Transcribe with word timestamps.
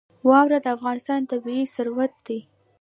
واوره 0.27 0.57
د 0.61 0.67
افغانستان 0.75 1.21
طبعي 1.31 1.63
ثروت 1.75 2.13
دی. 2.25 2.39